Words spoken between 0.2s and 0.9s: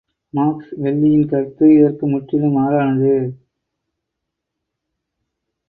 max